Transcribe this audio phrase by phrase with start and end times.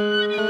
[0.00, 0.49] Música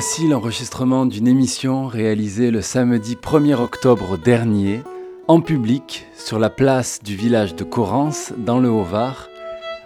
[0.00, 4.82] Voici l'enregistrement d'une émission réalisée le samedi 1er octobre dernier
[5.26, 9.28] en public sur la place du village de Corrance dans le Haut-Var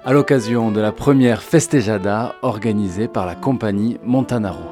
[0.04, 4.71] à l'occasion de la première Festejada organisée par la compagnie Montanaro.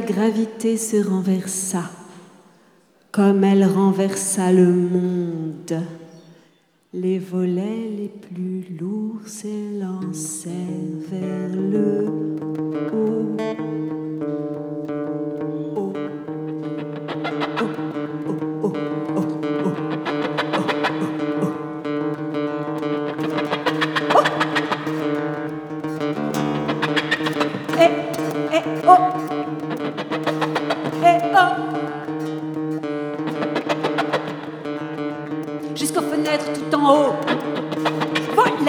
[0.00, 1.90] gravité se renversa,
[3.12, 5.82] comme elle renversa le monde.
[6.92, 9.26] Les volets les plus lourds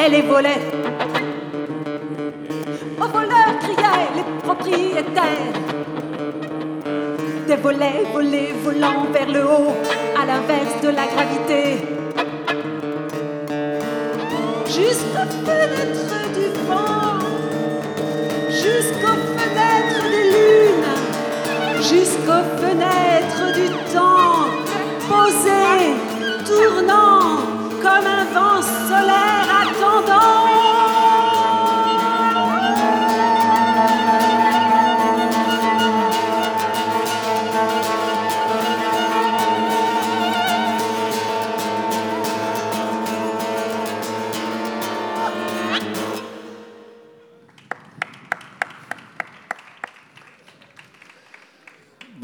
[0.09, 0.61] les volets.
[3.01, 5.53] Aux voleurs criaient les propriétaires.
[7.47, 9.75] Des volets volés volant vers le haut,
[10.19, 11.63] à l'inverse de la gravité.
[14.65, 17.19] Jusqu'aux fenêtres du vent,
[18.49, 20.93] jusqu'aux fenêtres des lunes,
[21.81, 24.47] jusqu'aux fenêtres du temps,
[25.09, 25.93] posées,
[26.45, 27.18] tournant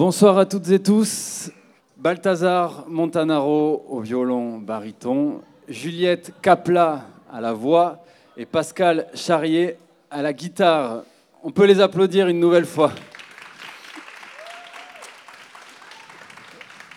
[0.07, 1.49] Bonsoir à toutes et tous.
[1.97, 8.05] Balthazar Montanaro au violon baryton, Juliette Capla à la voix
[8.37, 9.77] et Pascal Charrier
[10.11, 11.01] à la guitare.
[11.41, 12.91] On peut les applaudir une nouvelle fois.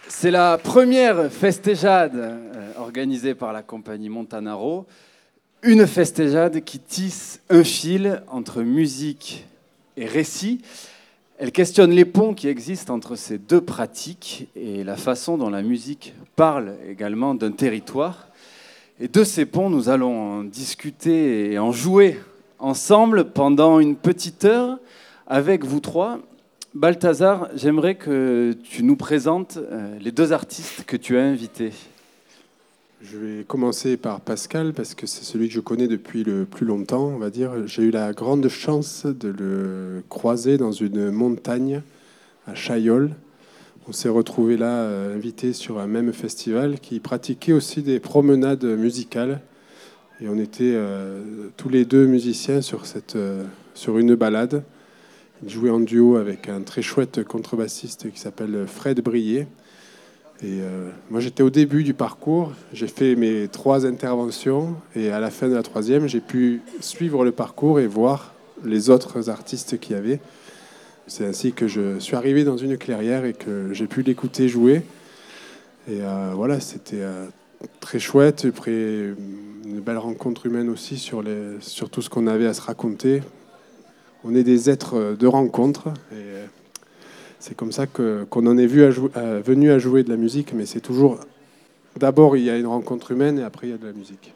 [0.07, 4.85] C'est la première festejade euh, organisée par la compagnie Montanaro.
[5.63, 9.47] Une festejade qui tisse un fil entre musique
[9.97, 10.61] et récit.
[11.41, 15.63] Elle questionne les ponts qui existent entre ces deux pratiques et la façon dont la
[15.63, 18.27] musique parle également d'un territoire.
[18.99, 22.19] Et de ces ponts, nous allons en discuter et en jouer
[22.59, 24.81] ensemble pendant une petite heure
[25.29, 26.19] avec vous trois.
[26.75, 31.71] Balthazar, j'aimerais que tu nous présentes euh, les deux artistes que tu as invités.
[33.01, 36.67] Je vais commencer par Pascal parce que c'est celui que je connais depuis le plus
[36.67, 37.65] longtemps, on va dire.
[37.69, 41.83] J'ai eu la grande chance de le croiser dans une montagne
[42.49, 43.13] à Chaillol.
[43.87, 48.65] On s'est retrouvé là, euh, invité sur un même festival qui pratiquait aussi des promenades
[48.65, 49.43] musicales.
[50.21, 50.77] Et on était
[51.57, 53.17] tous les deux musiciens sur, cette,
[53.75, 54.65] sur une balade.
[55.45, 59.47] Il jouait en duo avec un très chouette contrebassiste qui s'appelle Fred Brier.
[60.43, 60.61] Et
[61.11, 62.53] moi, j'étais au début du parcours.
[62.73, 64.77] J'ai fait mes trois interventions.
[64.95, 68.91] Et à la fin de la troisième, j'ai pu suivre le parcours et voir les
[68.91, 70.21] autres artistes qu'il y avait.
[71.09, 74.83] C'est ainsi que je suis arrivé dans une clairière et que j'ai pu l'écouter jouer.
[75.89, 77.27] Et euh, voilà, c'était euh,
[77.81, 81.25] très chouette, une belle rencontre humaine aussi sur,
[81.91, 83.23] tout ce qu'on avait à se raconter.
[84.23, 86.47] On est des êtres de rencontre euh,
[87.41, 88.91] c'est comme ça qu'on en est vu à
[89.41, 91.21] venu à jouer de la musique, mais c'est toujours
[91.97, 94.33] d'abord il y a une rencontre humaine et après il y a de la musique.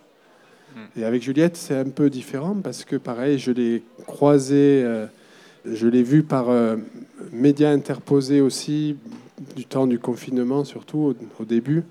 [0.75, 1.01] Hmm.
[1.01, 4.85] Et avec Juliette, c'est un peu différent parce que pareil, je l'ai croisée
[5.65, 6.77] je l'ai vu par euh,
[7.33, 8.97] médias interposés aussi,
[9.57, 11.83] du temps du confinement surtout, au, début,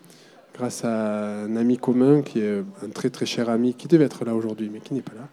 [0.55, 4.25] grâce à un ami commun qui est un très très cher ami, qui devait être
[4.25, 5.27] là aujourd'hui, mais qui n'est pas là.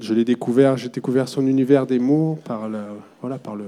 [0.00, 2.68] Je l'ai découvert, j'ai découvert son univers des mots par
[3.20, 3.64] voilà, par le,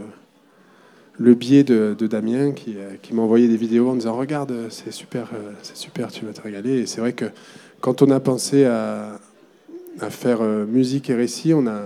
[1.19, 4.93] le biais de, Damien qui, euh, qui m'a envoyé des vidéos en disant Regarde, c'est
[4.93, 5.75] super, euh, c'est
[6.13, 6.81] tu vas te régaler.
[6.81, 7.27] Et c'est vrai que
[7.81, 9.19] quand on a pensé à,
[10.11, 11.81] faire musique et récit, on a,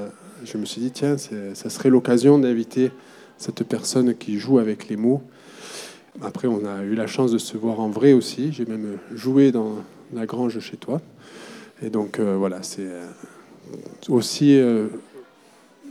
[0.45, 2.91] je me suis dit, tiens, ça serait l'occasion d'inviter
[3.39, 5.23] cette personne qui joue avec les mots.
[6.23, 8.53] Après, on a eu la chance de se voir en vrai aussi.
[8.53, 9.77] J'ai même joué dans
[10.13, 11.01] la grange chez toi.
[11.83, 13.07] Et donc, euh, voilà, c'est euh,
[14.09, 14.89] aussi euh,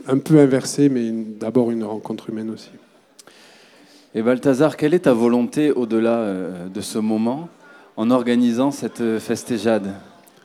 [0.06, 2.70] un peu inversé, mais d'abord une rencontre humaine aussi.
[4.14, 6.34] Et Balthazar, quelle est ta volonté au-delà
[6.72, 7.48] de ce moment
[7.96, 9.94] en organisant cette festéjade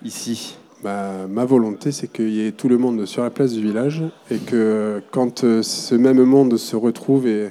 [0.03, 0.55] ici?
[0.85, 4.03] Bah, ma volonté, c'est qu'il y ait tout le monde sur la place du village
[4.29, 7.49] et que quand euh, ce même monde se retrouve et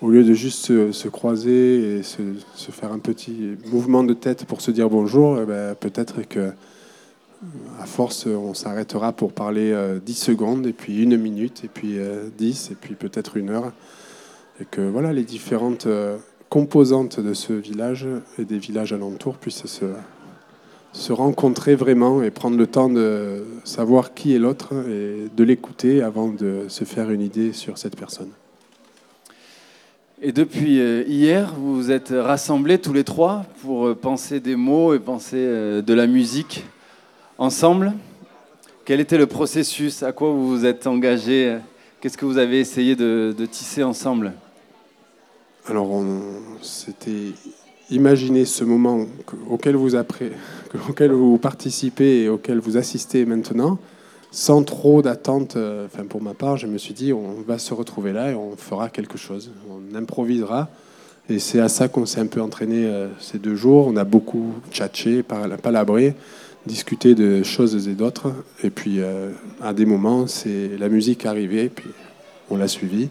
[0.00, 2.22] au lieu de juste se, croiser et se,
[2.72, 6.50] faire un petit mouvement de tête pour se dire bonjour, eh ben, peut-être que
[7.80, 9.72] à force, on s'arrêtera pour parler
[10.04, 11.98] 10 euh, secondes, et puis une minute, et puis
[12.36, 13.72] 10, euh, et puis peut-être une heure.
[14.60, 15.88] Et que voilà, les différentes
[16.50, 18.06] composantes de ce village
[18.38, 24.34] et des villages alentours puissent se, rencontrer vraiment et prendre le temps de savoir qui
[24.34, 28.30] est l'autre et de l'écouter avant de se faire une idée sur cette personne.
[30.22, 34.54] Et depuis euh, hier, vous vous êtes rassemblés tous les trois pour euh, penser des
[34.54, 36.66] mots et penser euh, de la musique
[37.38, 37.94] ensemble.
[38.84, 40.02] Quel était le processus?
[40.02, 41.56] À quoi vous vous êtes engagés?
[42.00, 44.34] Qu'est-ce que vous avez essayé de, tisser ensemble?
[45.66, 46.02] Alors,
[46.62, 47.32] c'était
[47.90, 49.06] imaginer ce moment
[49.48, 49.96] auquel vous,
[50.88, 53.78] auquel vous participez et auquel vous assistez maintenant,
[54.30, 55.56] sans trop d'attente.
[55.56, 58.34] Euh, enfin, pour ma part, je me suis dit, on va se retrouver là et
[58.34, 59.50] on fera quelque chose.
[59.68, 60.68] On improvisera.
[61.28, 63.86] Et c'est à ça qu'on s'est un peu entraîné euh, ces deux jours.
[63.86, 66.14] On a beaucoup tchatché, palabré,
[66.66, 68.32] discuté de choses et d'autres.
[68.62, 69.30] Et puis, euh,
[69.60, 71.90] à des moments, c'est la musique arrivée, puis
[72.50, 73.08] on l'a suivi.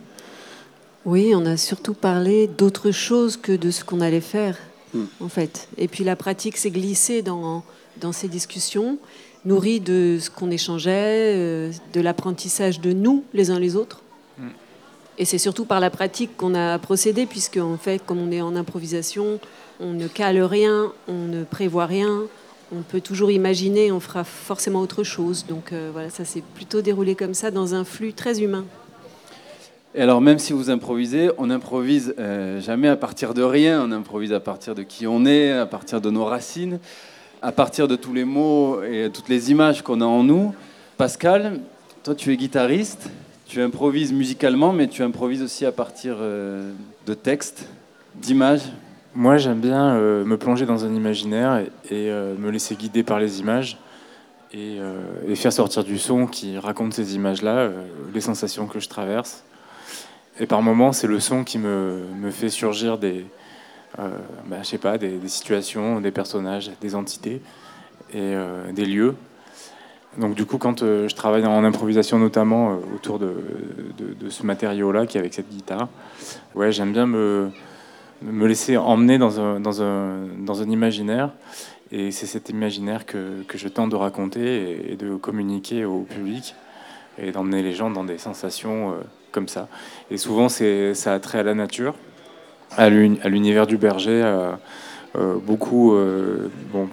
[1.06, 4.58] Oui, on a surtout parlé d'autre chose que de ce qu'on allait faire.
[4.94, 5.06] Hmm.
[5.20, 5.68] en fait.
[5.78, 7.64] Et puis la pratique s'est glissée dans,
[7.98, 8.98] dans ces discussions,
[9.46, 14.02] nourrie de ce qu'on échangeait, euh, de l'apprentissage de nous, les uns les autres.
[14.40, 14.50] Hmm.
[15.20, 18.42] Et c'est surtout par la pratique qu'on a procédé, puisque en fait, comme on est
[18.42, 19.40] en improvisation,
[19.80, 22.24] on ne cale rien, on ne prévoit rien,
[22.72, 25.46] on peut toujours imaginer, on fera forcément autre chose.
[25.48, 28.66] Donc euh, voilà, ça s'est plutôt déroulé comme ça, dans un flux très humain.
[29.96, 33.92] Et alors, même si vous improvisez, on n'improvise euh, jamais à partir de rien, on
[33.92, 36.78] improvise à partir de qui on est, à partir de nos racines,
[37.42, 40.54] à partir de tous les mots et toutes les images qu'on a en nous.
[40.98, 41.60] Pascal,
[42.04, 43.10] toi tu es guitariste,
[43.48, 46.72] tu improvises musicalement, mais tu improvises aussi à partir euh,
[47.08, 47.68] de textes,
[48.14, 48.72] d'images.
[49.16, 53.40] Moi j'aime bien euh, me plonger dans un imaginaire et, me laisser guider par les
[53.40, 53.80] images.
[54.54, 54.78] Et,
[55.36, 57.70] faire sortir du son qui raconte ces images-là,
[58.14, 59.44] les sensations que je traverse.
[60.40, 63.26] Et par moments, c'est le son qui me, me fait surgir des,
[63.98, 64.10] euh,
[64.46, 67.42] bah, je sais pas, des, situations, des personnages, des entités
[68.14, 69.16] et euh, des lieux.
[70.18, 73.34] Donc du coup, quand euh, je travaille en improvisation, notamment autour de,
[73.98, 75.90] de, ce matériau-là, qui est avec cette guitare,
[76.56, 77.50] ouais, j'aime bien me,
[78.22, 81.32] me laisser emmener dans un, dans un, dans un imaginaire.
[81.92, 86.54] Et c'est cet imaginaire que, que, je tente de raconter et, de communiquer au public
[87.18, 88.96] et d'emmener les gens dans des sensations
[89.32, 89.68] comme ça.
[90.12, 91.96] Et souvent, c'est, ça a trait à la nature,
[92.78, 94.22] à l'univers du berger.
[94.24, 94.52] Euh,
[95.16, 96.90] euh, beaucoup, euh, bon,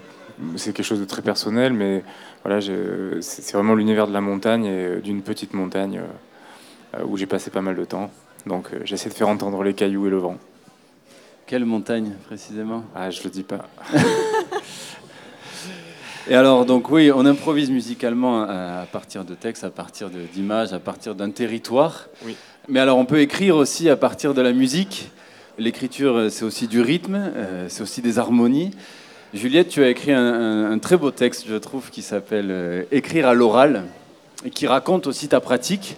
[0.55, 2.03] c'est quelque chose de très personnel, mais
[2.43, 2.59] voilà,
[3.21, 6.01] c'est vraiment l'univers de la montagne et d'une petite montagne
[7.05, 8.09] où j'ai passé pas mal de temps.
[8.45, 10.37] Donc j'essaie de faire entendre les cailloux et le vent.
[11.45, 12.83] Quelle montagne précisément?
[12.95, 13.67] Ah, je le dis pas.
[16.29, 20.79] Et alors, donc oui, on improvise musicalement à partir de textes, à partir d'images, à
[20.79, 22.07] partir d'un territoire.
[22.25, 22.35] Oui.
[22.67, 25.09] Mais alors, on peut écrire aussi à partir de la musique.
[25.57, 28.71] L'écriture, c'est aussi du rythme, euh, c'est aussi des harmonies.
[29.33, 33.33] Juliette, tu as écrit un, très beau texte, je trouve, qui s'appelle euh, Écrire à
[33.33, 33.85] l'oral,
[34.43, 35.95] et qui raconte aussi ta pratique.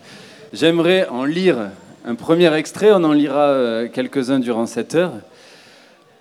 [0.53, 1.71] J'aimerais en lire
[2.05, 5.13] un premier extrait, on en lira euh, quelques-uns durant cette heure.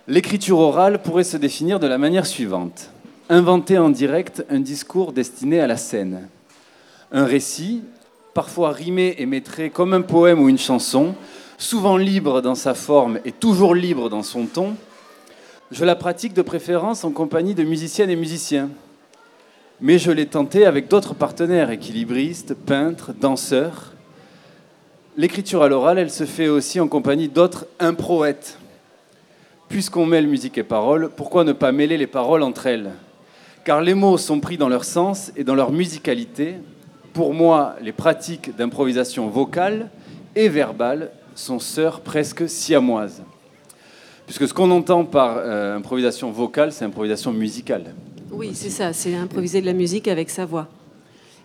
[0.06, 2.90] L'écriture orale pourrait se définir de la manière suivante
[3.28, 6.28] inventer en direct un discours destiné à la scène.
[7.12, 7.82] Un récit,
[8.34, 11.14] parfois rimé et métré comme un poème ou une chanson,
[11.58, 14.76] souvent libre dans sa forme et toujours libre dans son ton,
[15.70, 18.70] je la pratique de préférence en compagnie de musiciennes et musiciens.
[19.80, 23.92] Mais je l'ai tenté avec d'autres partenaires, équilibristes, peintres, danseurs.
[25.16, 28.58] L'écriture à l'oral, elle se fait aussi en compagnie d'autres improètes.
[29.68, 32.92] Puisqu'on mêle musique et paroles, pourquoi ne pas mêler les paroles entre elles?
[33.68, 36.54] Car les mots sont pris dans leur sens et dans leur musicalité.
[37.12, 39.90] Pour moi, les pratiques d'improvisation vocale
[40.34, 43.22] et verbale sont sœurs presque siamoises.
[44.24, 47.94] Puisque ce qu'on entend par euh, improvisation vocale, c'est improvisation musicale.
[48.30, 50.68] Oui, c'est ça, c'est improviser de la musique avec sa voix.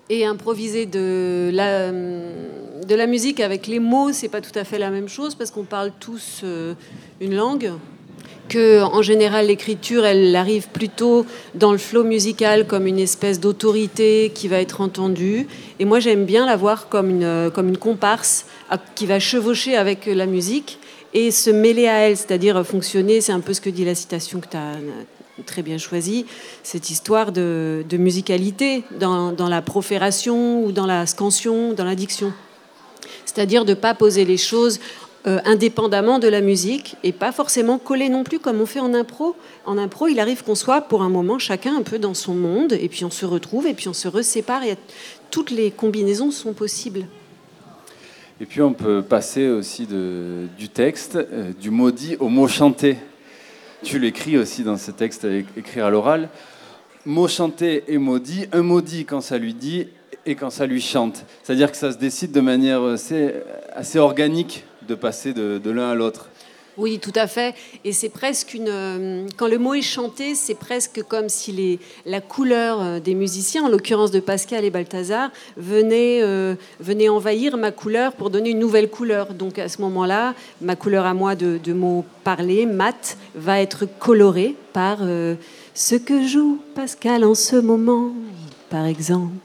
[0.10, 4.80] Et improviser de la, de la musique avec les mots, c'est pas tout à fait
[4.80, 6.74] la même chose parce qu'on parle tous euh,
[7.20, 7.74] une langue
[8.50, 14.32] que en général l'écriture elle arrive plutôt dans le flow musical comme une espèce d'autorité
[14.34, 15.48] qui va être entendue
[15.80, 18.46] et moi j'aime bien la voir comme une comme une comparse
[18.96, 20.80] qui va chevaucher avec la musique
[21.14, 24.40] et se mêler à elle, c'est-à-dire fonctionner, c'est un peu ce que dit la citation
[24.40, 24.74] que tu as
[25.46, 26.26] très bien choisie,
[26.64, 32.34] cette histoire de, musicalité dans, dans, la profération ou dans la scansion, dans l'addiction.
[33.26, 34.80] C'est-à-dire de ne pas poser les choses
[35.26, 38.94] euh, indépendamment de la musique et pas forcément collé non plus comme on fait en
[38.94, 39.38] impro.
[39.66, 42.74] En impro, il arrive qu'on soit pour un moment chacun un peu dans son monde
[42.74, 44.76] et puis on se retrouve et puis on se resépare et
[45.32, 47.06] toutes les combinaisons sont possibles.
[48.42, 52.98] Et puis on peut passer aussi du texte, euh, du mot dit au mot chanté.
[53.82, 55.26] Tu l'écris aussi dans ce texte
[55.56, 56.28] écrit à l'oral.
[57.06, 59.88] Mot chanté et mot dit, un mot dit quand ça lui dit
[60.26, 61.24] et quand ça lui chante.
[61.44, 63.36] C'est-à-dire que ça se décide de manière assez,
[63.74, 66.30] assez organique de passer de, l'un à l'autre.
[66.76, 67.54] Oui, tout à fait.
[67.86, 68.68] Et c'est presque une.
[68.68, 73.14] Euh, quand le mot est chanté, c'est presque comme si les, la couleur euh, des
[73.14, 78.50] musiciens, en l'occurrence de Pascal et Balthazar, venait, euh, venait envahir ma couleur pour donner
[78.50, 79.36] une nouvelle couleur.
[79.36, 83.86] Donc à ce moment-là, ma couleur à moi de, de mots parlés, mat, va être
[84.00, 85.00] colorée par
[85.76, 88.14] ce que joue Pascal en ce moment,
[88.72, 89.36] par exemple.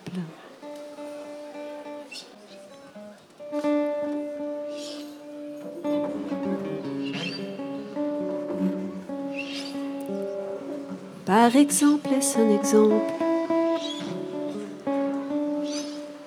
[11.40, 13.12] Par exemple, est-ce un exemple?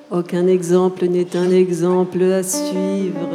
[0.09, 3.29] Aucun exemple n'est un exemple à suivre.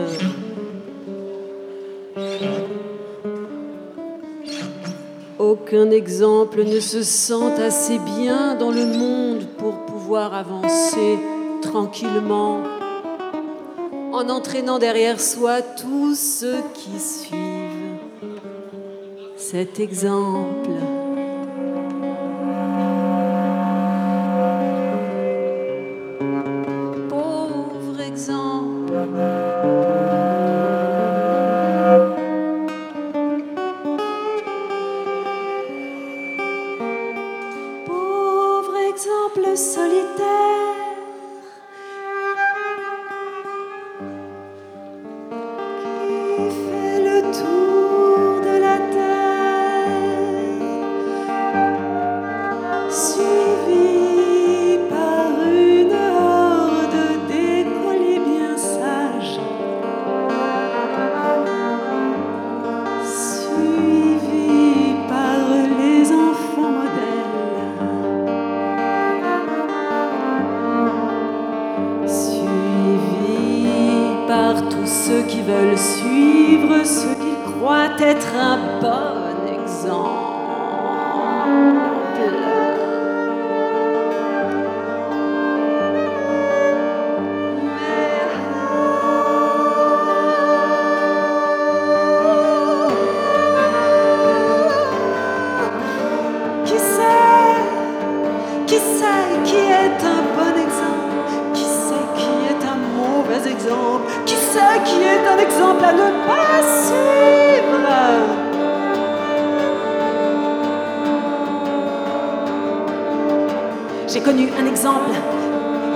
[5.39, 11.19] Aucun exemple ne se sent assez bien dans le monde pour pouvoir avancer
[11.61, 12.61] tranquillement
[14.15, 18.01] en entraînant derrière soi tous ceux qui suivent
[19.37, 20.71] cet exemple.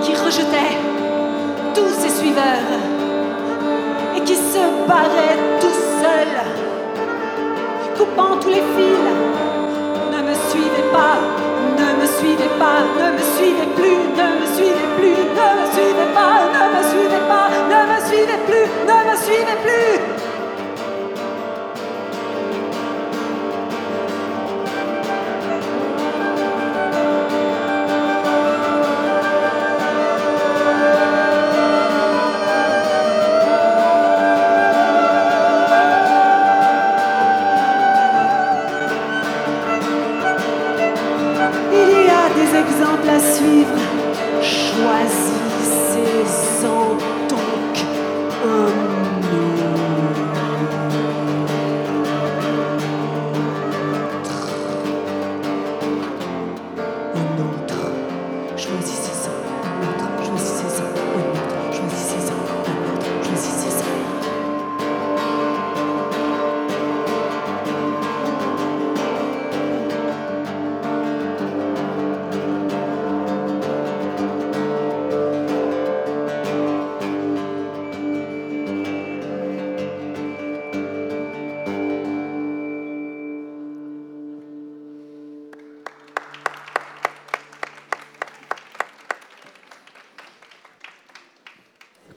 [0.01, 0.77] Qui rejetait
[1.73, 2.71] tous ses suiveurs
[4.15, 6.29] et qui se barrait tout seul,
[7.97, 9.07] coupant tous les fils.
[10.11, 11.17] Ne me suivez pas,
[11.77, 16.09] ne me suivez pas, ne me suivez plus, ne me suivez plus, ne me suivez
[16.13, 20.00] pas, ne me suivez pas, ne me suivez plus, ne me suivez plus.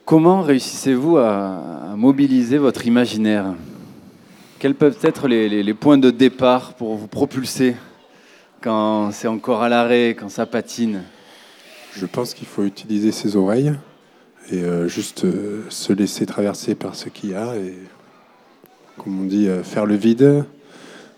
[0.05, 3.55] Comment réussissez-vous à, mobiliser votre imaginaire?
[4.59, 7.75] Quels peuvent être les, points de départ pour vous propulser
[8.61, 11.01] quand c'est encore à l'arrêt, quand ça patine?
[11.95, 13.73] Je pense qu'il faut utiliser ses oreilles
[14.51, 17.73] et euh, juste euh, se laisser traverser par ce qu'il y a et,
[18.99, 20.45] comme on dit, euh, faire le vide,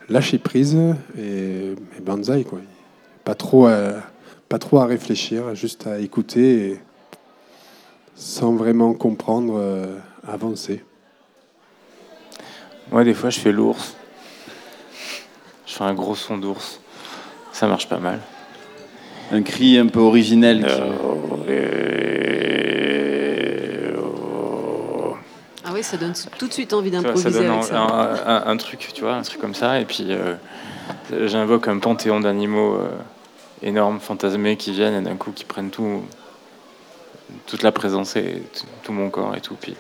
[0.08, 0.78] lâcher prise
[1.18, 2.46] et, et banzai.
[2.46, 2.60] Quoi.
[3.26, 6.80] Pas, trop à réfléchir, juste à écouter.
[8.18, 9.96] Sans vraiment comprendre, euh,
[10.28, 10.84] avancer.
[12.92, 13.96] Moi, des fois, je fais l'ours.
[15.68, 16.82] Je fais un gros son d'ours.
[17.52, 18.20] Ça marche pas mal.
[19.32, 20.66] Un cri un peu originel.
[25.64, 27.30] Ah oui, ça donne tout de suite envie d'improviser.
[27.30, 27.52] Ça donne
[28.26, 29.80] Un, truc, tu vois, un truc comme ça.
[29.80, 30.34] Et puis, euh,
[31.26, 32.90] j'invoque un panthéon d'animaux euh,
[33.62, 36.02] énormes, fantasmés, qui viennent et d'un coup qui prennent tout,
[37.46, 38.44] toute la présence et
[38.84, 39.56] tout mon corps et tout.
[39.56, 39.76] Puis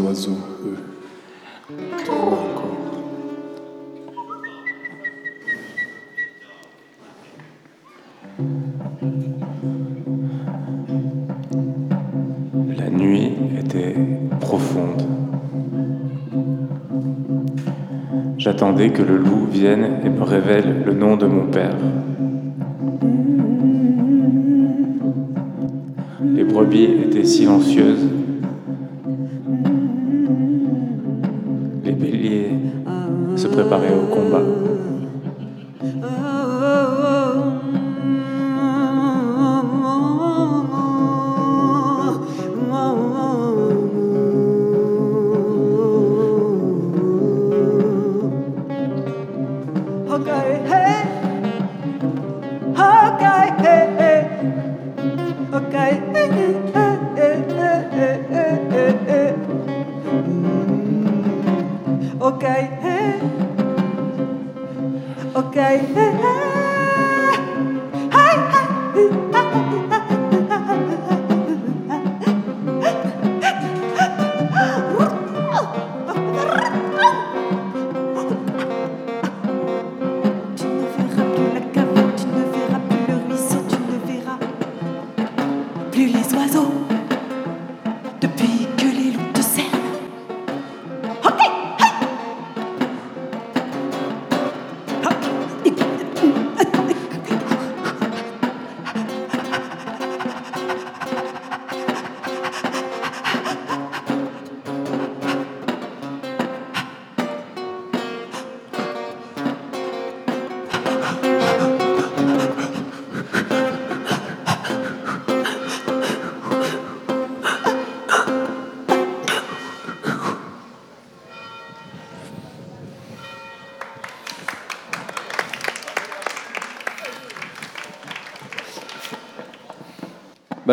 [0.00, 0.36] oiseaux,
[12.76, 13.94] La nuit était
[14.40, 15.02] profonde.
[18.38, 21.76] J'attendais que le loup vienne et me révèle le nom de mon père.
[27.26, 28.15] silencieuse.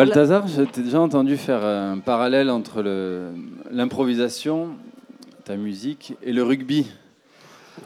[0.06, 2.82] Balthazar, je t'ai déjà entendu faire un parallèle entre
[3.70, 4.70] l'improvisation,
[5.44, 6.86] ta musique, et le rugby.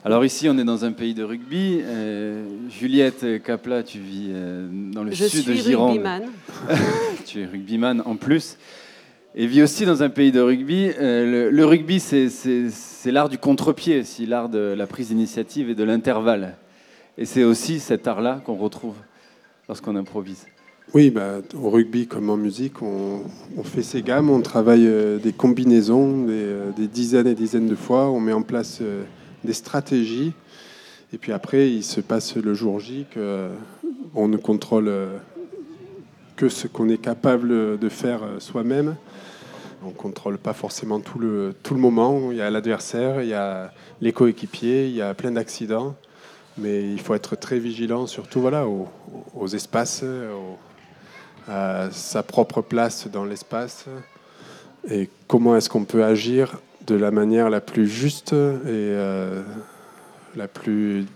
[0.04, 1.80] Alors ici, on est dans un pays de rugby.
[1.82, 5.92] Euh, Juliette Capla, tu vis euh, dans le Je sud de suis Gironde.
[5.92, 6.22] rugbyman.
[7.26, 8.58] tu es rugbyman en plus.
[9.34, 10.90] Et vis aussi dans un pays de rugby.
[10.98, 12.28] Euh, le, le rugby, c'est-
[13.06, 16.56] l'art du contre-pied, c'est l'art de la prise d'initiative et de l'intervalle.
[17.16, 18.96] Et c'est aussi cet art-là qu'on retrouve
[19.68, 20.46] lorsqu'on improvise.
[20.94, 23.20] Oui, bah, au rugby comme en musique, on,
[23.62, 27.74] fait ses gammes, on travaille euh, des combinaisons des, euh, des dizaines et dizaines de
[27.74, 29.02] fois, on met en place euh,
[29.44, 30.32] des stratégies,
[31.12, 33.48] et puis après, il se passe le jour J que euh,
[34.14, 34.90] on ne contrôle
[36.36, 38.96] que ce qu'on est capable de faire soi-même.
[39.84, 42.30] On ne contrôle pas forcément tout le, tout le moment.
[42.30, 45.96] Il y a l'adversaire, il y a les coéquipiers, il y a plein d'accidents.
[46.56, 50.02] Mais il faut être très vigilant, surtout voilà, aux, espaces,
[51.48, 53.86] à sa propre place dans l'espace.
[54.90, 59.42] Et comment est-ce qu'on peut agir de la manière la plus juste et euh,
[60.36, 61.06] la plus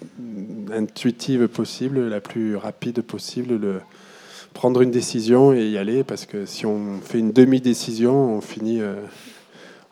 [0.73, 3.59] intuitive possible, la plus rapide possible.
[3.59, 3.81] Le,
[4.53, 8.83] prendre une décision et y aller, parce que si on fait une demi-décision, on finit
[8.83, 8.97] euh,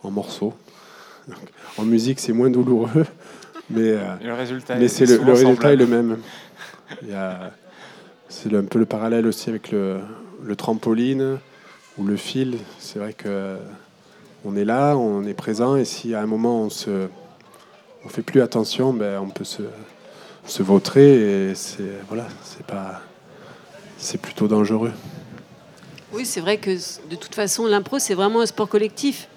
[0.02, 0.52] en morceaux.
[1.28, 1.38] Donc,
[1.78, 3.06] en musique, c'est moins douloureux,
[3.70, 6.18] mais, euh, Et le résultat mais est le, le résultat est le même.
[8.28, 9.98] C'est un peu le parallèle aussi avec le,
[10.42, 11.38] le trampoline
[11.98, 12.58] ou le fil.
[12.78, 13.56] C'est vrai que
[14.44, 17.08] on est là, on est présent, et si à un moment on se,
[18.08, 19.62] fait plus attention, ben on peut se,
[20.46, 23.02] se vautrer et c'est voilà, c'est pas,
[23.98, 24.92] c'est plutôt dangereux.
[26.12, 29.28] Oui, c'est vrai que de toute façon, l'impro, c'est vraiment un sport collectif.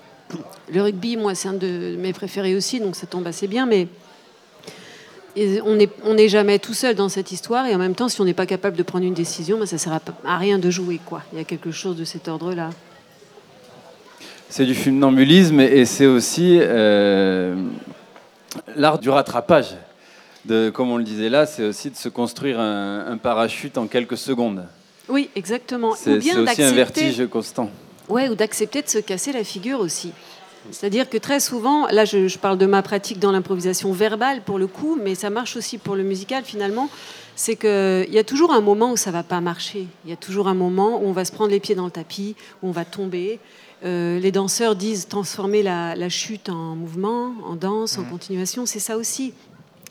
[0.74, 3.88] Le rugby, moi, c'est un de mes préférés aussi, donc ça tombe assez bien, mais
[5.36, 8.22] et on n'est on jamais tout seul dans cette histoire, et en même temps, si
[8.22, 10.60] on n'est pas capable de prendre une décision, ben, ça ne sert à, à rien
[10.60, 11.00] de jouer.
[11.06, 11.22] Quoi.
[11.32, 12.70] Il y a quelque chose de cet ordre-là.
[14.50, 17.56] C'est du funambulisme et c'est aussi euh,
[18.76, 19.76] l'art du rattrapage.
[20.46, 23.88] De, comme on le disait là, c'est aussi de se construire un, un parachute en
[23.88, 24.66] quelques secondes.
[25.08, 25.92] Oui, exactement.
[25.92, 27.70] Ou C'est aussi un vertige constant.
[28.10, 30.12] Ouais, ou d'accepter de se casser la figure aussi.
[30.72, 34.58] C'est-à-dire que très souvent, là je, je parle de ma pratique dans l'improvisation verbale pour
[34.58, 36.90] le coup, mais ça marche aussi pour le musical finalement,
[37.36, 39.88] c'est qu'il y a toujours un moment où ça va pas marcher.
[40.06, 41.92] Il y a toujours un moment où on va se prendre les pieds dans le
[41.92, 43.40] tapis, où on va tomber.
[43.84, 48.80] Euh, les danseurs disent transformer la, la chute en mouvement, en danse, en continuation, c'est
[48.80, 49.34] ça aussi.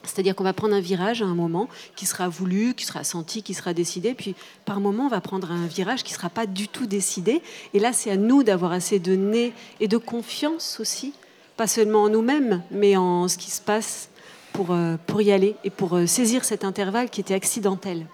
[0.05, 3.43] C'est-à-dire qu'on va prendre un virage à un moment qui sera voulu, qui sera senti,
[3.43, 4.15] qui sera décidé.
[4.15, 4.35] Puis
[4.65, 7.43] par moment, on va prendre un virage qui ne sera pas du tout décidé.
[7.75, 11.15] Et là, c'est à nous d'avoir assez de nez et de confiance aussi,
[11.57, 14.09] pas seulement en nous-mêmes, mais en ce qui se passe
[14.53, 18.07] pour, euh, pour y aller et pour euh, saisir cet intervalle qui était accidentel.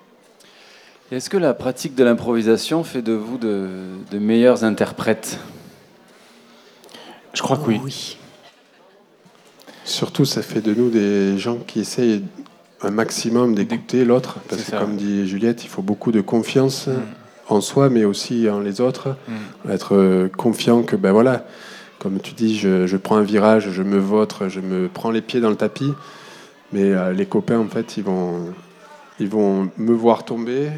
[1.11, 3.68] Est-ce que la pratique de l'improvisation fait de vous de,
[4.11, 5.38] de meilleurs interprètes?
[7.33, 7.81] Je crois que oui.
[7.83, 8.18] Oui.
[9.88, 12.22] Surtout, ça fait de nous des gens qui essayent
[12.83, 16.88] un maximum d'écouter l'autre, parce que comme dit Juliette, il faut beaucoup de confiance
[17.48, 19.16] en soi, mais aussi en les autres.
[19.29, 19.70] Mm.
[19.70, 21.46] Être euh, confiant que, ben voilà,
[21.98, 25.22] comme tu dis, je, je prends un virage, je me vautre, je me prends les
[25.22, 25.92] pieds dans le tapis.
[26.72, 28.53] Mais euh, les copains, en fait, ils vont,
[29.18, 30.68] ils vont me voir tomber,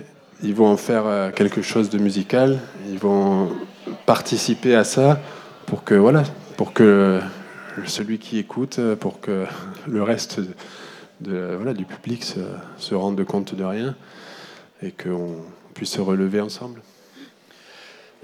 [0.43, 3.51] ils vont en faire euh, quelque chose de musical, ils vont
[4.07, 5.21] participer à ça
[5.67, 6.23] pour que, voilà,
[6.57, 7.19] pour que
[7.87, 9.47] celui qui écoute, euh, pour que
[9.87, 10.41] le reste
[11.21, 13.95] du public se, rende compte de rien
[14.83, 15.37] et qu'on
[15.75, 16.83] puisse se relever ensemble.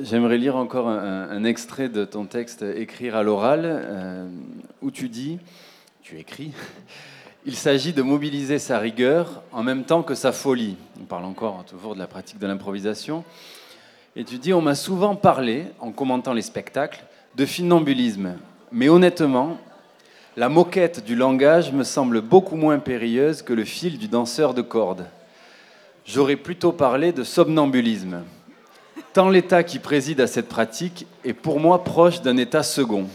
[0.00, 4.28] J'aimerais lire encore un, un extrait de ton texte Écrire à l'oral, euh,
[4.82, 5.38] où tu dis,
[6.02, 6.52] tu écris,
[7.46, 10.76] il s'agit de mobiliser sa rigueur en même temps que sa folie.
[11.00, 13.24] On parle encore toujours de la pratique de l'improvisation.
[14.16, 17.04] Et tu dis, on m'a souvent parlé, en commentant les spectacles,
[17.36, 18.34] de funambulisme.
[18.72, 19.58] Mais honnêtement,
[20.36, 24.62] la moquette du langage me semble beaucoup moins périlleuse que le fil du danseur de
[24.62, 25.06] cordes.
[26.04, 28.22] J'aurais plutôt parlé de somnambulisme.
[29.12, 33.06] Tant l'état qui préside à cette pratique est pour moi proche d'un état second.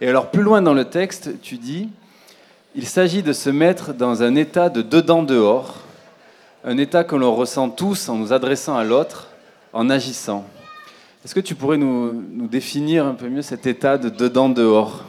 [0.00, 1.88] Et alors plus loin dans le texte, tu dis,
[2.74, 5.76] il s'agit de se mettre dans un état de dedans-dehors,
[6.64, 9.28] un état que l'on ressent tous en nous adressant à l'autre,
[9.72, 10.46] en agissant.
[11.24, 15.04] Est-ce que tu pourrais nous, définir un peu mieux cet état de dedans-dehors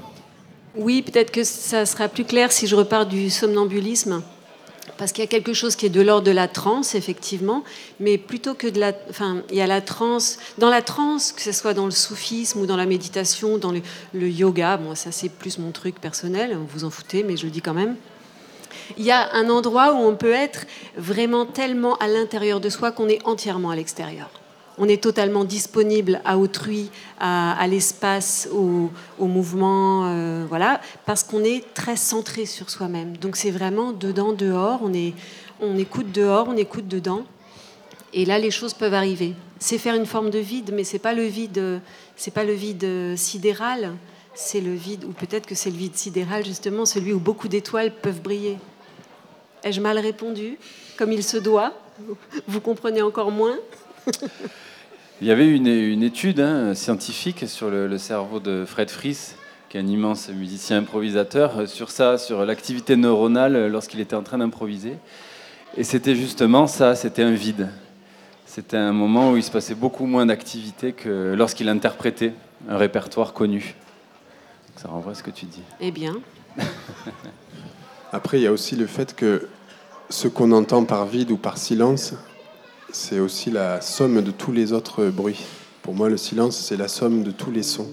[0.78, 4.22] Oui, peut-être que ça sera plus clair si je repars du somnambulisme
[4.98, 7.66] parce qu'il y a quelque chose qui est de l'ordre de la transe, effectivement,
[8.00, 8.94] mais plutôt que de la...
[9.10, 10.38] Enfin, il y a la transe...
[10.58, 13.82] Dans la transe, que ce soit dans le soufisme ou dans la méditation, dans le,
[14.14, 17.52] le yoga, bon, ça c'est plus mon truc personnel, vous en foutez, mais je le
[17.52, 17.98] dis quand même.
[18.98, 22.94] Il y a un endroit où on peut être vraiment tellement à l'intérieur de soi
[22.94, 24.30] qu'on est entièrement à l'extérieur
[24.78, 31.44] on est totalement disponible à autrui, à, l'espace, au, au, mouvement, euh, voilà, parce qu'on
[31.44, 33.18] est très centré sur soi-même.
[33.18, 34.82] Donc c'est vraiment dedans, dehors,
[35.62, 37.24] on écoute dehors, on écoute dedans,
[38.14, 39.34] et là les choses peuvent arriver.
[39.60, 41.82] C'est faire une forme de vide, mais c'est pas le vide,
[42.16, 43.94] c'est pas le vide sidéral,
[44.34, 47.94] c'est le vide, ou peut-être que c'est le vide sidéral justement, celui où beaucoup d'étoiles
[47.94, 48.58] peuvent briller.
[49.64, 50.60] Ai-je mal répondu,
[50.98, 51.74] comme il se doit?
[52.48, 53.58] Vous comprenez encore moins?
[55.22, 59.36] il y avait une, une étude hein, scientifique sur le, le, cerveau de Fred Fries,
[59.70, 64.38] qui est un immense musicien improvisateur, sur ça, sur l'activité neuronale lorsqu'il était en train
[64.38, 64.98] d'improviser.
[65.78, 67.70] Et c'était justement ça, c'était un vide.
[68.46, 72.34] C'était un moment où il se passait beaucoup moins d'activité que lorsqu'il interprétait
[72.70, 73.76] un répertoire connu.
[74.78, 75.62] Ça renvoie à ce que tu dis.
[75.82, 76.16] Eh bien.
[78.14, 79.50] Après, il y a aussi le fait que
[80.10, 82.14] ce qu'on entend par vide ou par silence,
[82.96, 85.44] c'est aussi la somme de tous les autres bruits.
[85.82, 87.90] Pour moi, le silence, c'est la somme de tous les sons.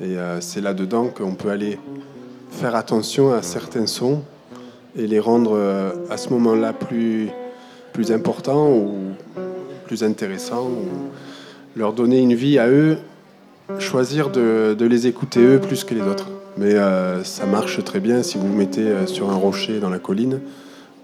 [0.00, 1.80] Et euh, c'est là-dedans qu'on peut aller
[2.52, 4.22] faire attention à certains sons
[4.96, 7.28] et les rendre euh, à ce moment-là plus,
[7.92, 9.10] plus importants ou
[9.86, 10.70] plus intéressants,
[11.74, 12.98] leur donner une vie à eux,
[13.80, 16.28] choisir de, de les écouter eux plus que les autres.
[16.56, 19.98] Mais euh, ça marche très bien si vous vous mettez sur un rocher dans la
[19.98, 20.40] colline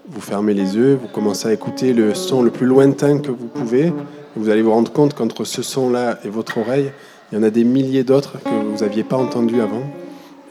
[0.09, 3.47] vous fermez les yeux, vous commencez à écouter le son le plus lointain que vous
[3.47, 3.91] pouvez.
[4.35, 6.91] Vous allez vous rendre compte qu'entre ce son-là et votre oreille,
[7.31, 9.83] il y en a des milliers d'autres que vous n'aviez pas entendus avant.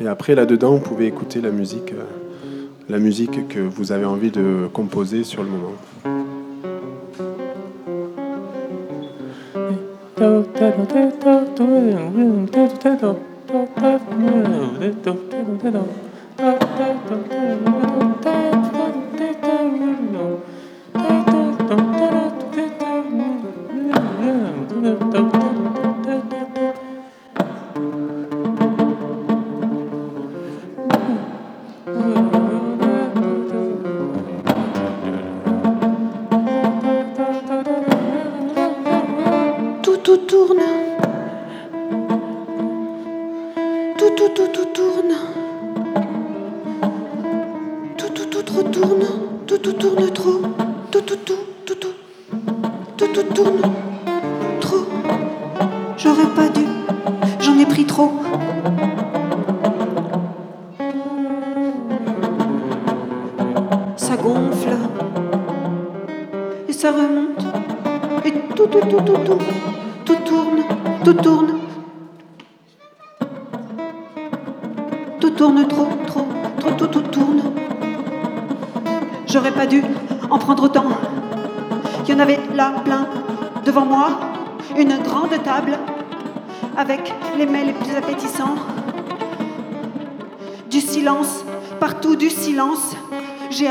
[0.00, 2.04] Et après, là-dedans, vous pouvez écouter la musique, euh,
[2.88, 5.72] la musique que vous avez envie de composer sur le moment.
[24.86, 25.35] Tout,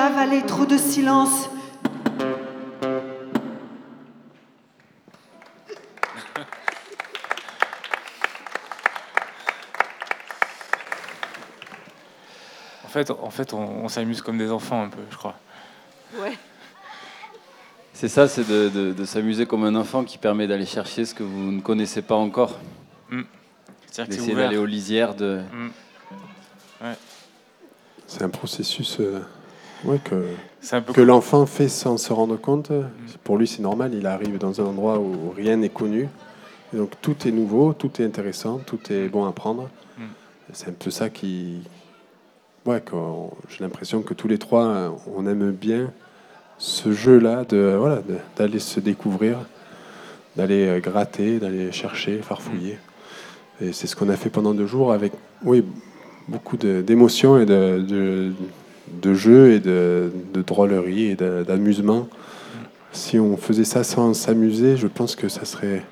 [0.06, 1.50] avalé trop de silence.
[12.84, 15.36] En fait, en fait on, s'amuse comme des enfants un peu, je crois.
[16.22, 16.38] Ouais.
[17.92, 21.52] C'est ça, c'est de, s'amuser comme un enfant qui permet d'aller chercher ce que vous
[21.52, 22.60] ne connaissez pas encore.
[23.10, 23.24] Mmh.
[24.08, 25.42] D'essayer d'aller aux lisières de...
[25.52, 26.92] Mm.
[28.08, 29.26] C'est un processus euh,
[30.04, 30.26] que,
[30.94, 32.72] que l'enfant fait sans se rendre compte.
[32.72, 32.86] Mm.
[33.24, 36.08] Pour lui, c'est normal, il arrive dans un endroit où rien n'est connu.
[36.74, 39.70] donc tout est nouveau, tout est intéressant, tout est bon à prendre.
[40.54, 41.62] C'est un peu ça qui.
[42.66, 42.84] Ouais,
[43.50, 45.92] j'ai l'impression que tous les trois, on aime bien
[46.58, 48.02] ce jeu-là de voilà
[48.38, 49.40] d'aller se découvrir,
[50.36, 52.78] d'aller euh, gratter, d'aller chercher, farfouiller.
[53.62, 55.66] Et c'est ce qu'on a fait pendant deux jours avec oui
[56.28, 58.34] beaucoup d'émotions et de, de,
[58.88, 62.08] de, jeux et de, de drôlerie et d'amusement.
[62.92, 65.84] Si on faisait ça sans s'amuser, je pense que ça serait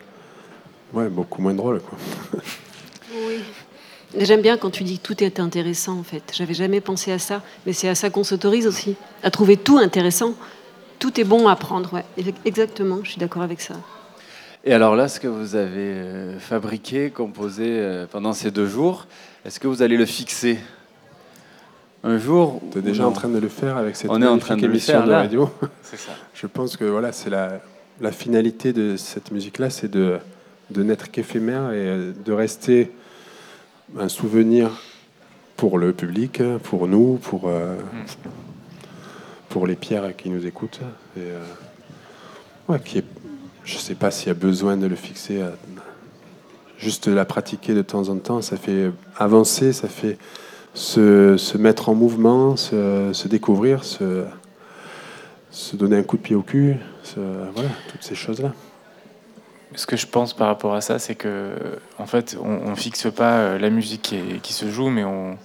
[0.93, 1.81] ouais, beaucoup moins drôle.
[1.81, 1.97] Quoi.
[3.27, 3.39] Oui.
[4.17, 6.23] J'aime bien quand tu dis que tout est intéressant en fait.
[6.33, 9.77] J'avais jamais pensé à ça, mais c'est à ça qu'on s'autorise aussi, à trouver tout
[9.77, 10.35] intéressant.
[10.99, 12.05] Tout est bon à prendre, ouais.
[12.45, 13.75] Exactement, je suis d'accord avec ça.
[14.63, 19.07] Et alors là, ce que vous avez euh, fabriqué, composé euh, pendant ces deux jours,
[19.43, 20.57] est-ce que vous allez le fixer?
[22.03, 24.37] Un jour Tu es déjà en train de le faire avec cette On est en
[24.37, 25.49] train de émission le faire, de radio.
[25.83, 26.11] Ça.
[26.33, 27.61] Je pense que voilà, c'est la,
[28.01, 30.17] la finalité de cette musique-là, c'est de,
[30.71, 32.91] de n'être qu'éphémère et euh, de rester
[33.97, 34.81] un souvenir
[35.55, 37.77] pour le public, pour nous, pour, mm.
[39.49, 40.81] pour les pierres qui nous écoutent.
[41.15, 41.29] Et,
[42.67, 43.05] ouais, qui est
[43.65, 45.41] je ne sais pas s'il y a besoin de le fixer.
[46.77, 50.17] Juste la pratiquer de temps en temps, ça fait avancer, ça fait
[50.73, 54.25] se, mettre en mouvement, se, découvrir, se,
[55.51, 56.77] se, donner un coup de pied au cul,
[57.15, 58.51] voilà, toutes ces choses-là.
[59.75, 61.55] Ce que je pense par rapport à ça, c'est que
[61.97, 65.35] en fait, on, ne fixe pas euh, la musique qui, qui, se joue, mais on,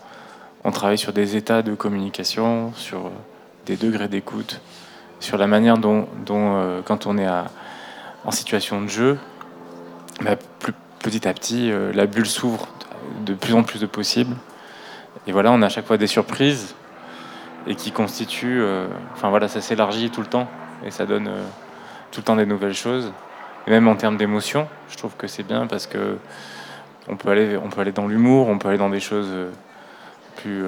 [0.65, 3.11] on travaille sur des états de communication, sur
[3.65, 4.61] des degrés d'écoute,
[5.21, 7.47] sur la manière dont, dont euh, quand on est à,
[8.25, 9.19] en situation de jeu,
[10.23, 10.37] bah,
[10.99, 12.69] petit à petit, euh, la bulle s'ouvre
[13.25, 14.37] de plus en plus de possibles.
[15.27, 16.75] Et voilà, on a à chaque fois des surprises
[17.67, 18.61] et qui constituent.
[18.63, 20.49] Euh, enfin voilà, ça s'élargit tout le temps
[20.85, 21.43] et ça donne euh,
[22.13, 23.13] tout le temps des nouvelles choses.
[23.67, 26.17] Et même en termes d'émotion, je trouve que c'est bien parce que
[27.09, 29.31] on peut aller, on peut aller dans l'humour, on peut aller dans des choses
[30.37, 30.63] plus,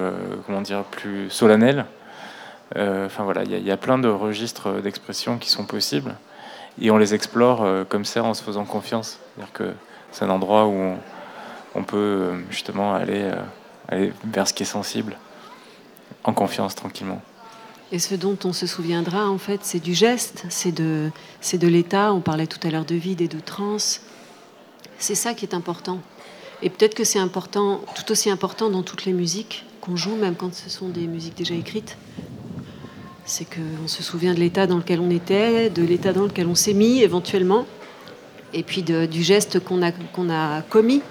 [0.45, 1.85] comment dire, plus solennelles.
[2.75, 6.15] Enfin voilà, il y, a plein de registres d'expression qui sont possibles
[6.79, 9.19] et on les explore euh, comme ça en se faisant confiance.
[9.35, 9.73] C'est-à-dire que
[10.11, 10.95] c'est un endroit où
[11.75, 13.35] on, peut euh, justement aller, euh,
[13.87, 15.17] aller vers ce qui est sensible
[16.23, 17.21] en confiance tranquillement.
[17.91, 21.11] Et ce dont on se souviendra, en fait, c'est du geste, c'est de,
[21.67, 22.13] l'état.
[22.13, 24.01] On parlait tout à l'heure de vide et de transe.
[24.97, 25.99] C'est ça qui est important.
[26.61, 30.35] Et peut-être que c'est important, tout aussi important dans toutes les musiques qu'on joue, même
[30.35, 31.97] quand ce sont des musiques déjà écrites
[33.25, 36.55] c'est qu'on se souvient de l'état dans lequel on était, de l'état dans lequel on
[36.55, 37.65] s'est mis éventuellement,
[38.53, 41.01] et puis du geste qu'on a commis.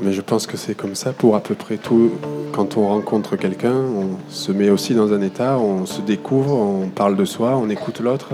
[0.00, 2.12] Mais je pense que c'est comme ça pour à peu près tout.
[2.52, 6.88] Quand on rencontre quelqu'un, on se met aussi dans un état, on se découvre, on
[6.88, 8.32] parle de soi, on écoute l'autre.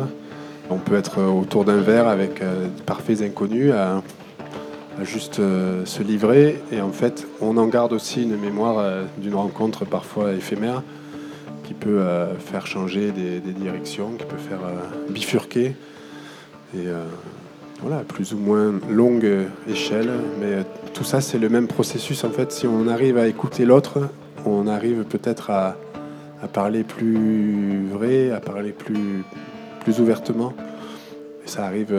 [0.70, 4.02] On peut être autour d'un verre avec euh, de parfaits inconnus à,
[5.02, 6.62] juste euh, se livrer.
[6.72, 10.82] Et en fait, on en garde aussi une mémoire euh, d'une rencontre parfois éphémère
[11.64, 12.00] qui peut
[12.38, 14.60] faire changer des, directions, qui peut faire
[15.10, 15.74] bifurquer.
[17.80, 19.28] Voilà, plus ou moins longue
[19.68, 20.10] échelle.
[20.40, 20.64] Mais
[20.94, 22.24] tout ça, c'est le même processus.
[22.24, 24.08] En fait, si on arrive à écouter l'autre,
[24.44, 25.76] on arrive peut-être à,
[26.52, 29.24] parler plus vrai, à parler plus,
[29.80, 30.52] plus ouvertement.
[31.44, 31.94] Ça arrive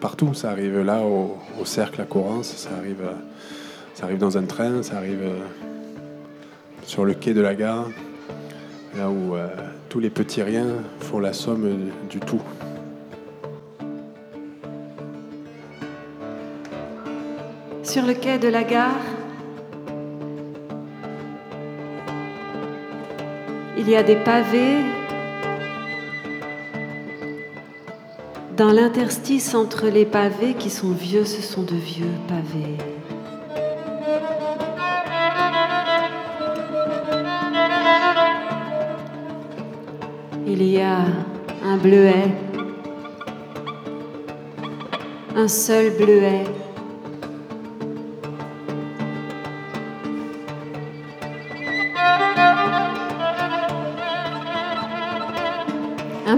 [0.00, 0.34] partout.
[0.34, 3.02] Ça arrive là, au, cercle à Corrence, ça arrive,
[3.94, 5.24] ça arrive dans un train, ça arrive
[6.84, 7.88] sur le quai de la gare
[8.96, 9.46] là où euh,
[9.88, 12.40] tous les petits riens font la somme du tout.
[17.88, 19.00] Sur le quai de la gare,
[23.78, 24.84] il y a des pavés.
[28.58, 32.76] Dans l'interstice entre les pavés qui sont vieux, ce sont de vieux pavés.
[40.46, 41.06] il y a
[41.64, 42.34] un bleuet,
[45.34, 46.44] un seul bleuet.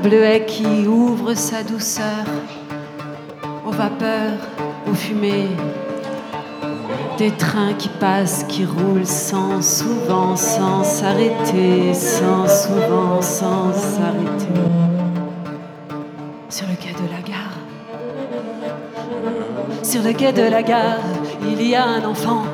[0.00, 2.24] Bleuet qui ouvre sa douceur
[3.66, 4.38] aux vapeurs,
[4.90, 5.48] aux fumées,
[7.18, 14.60] Des trains qui passent, qui roulent sans souvent, sans s'arrêter, sans souvent, sans s'arrêter.
[16.48, 17.58] Sur le quai de la gare.
[19.82, 21.04] Sur le quai de la gare,
[21.42, 22.44] il y a un enfant.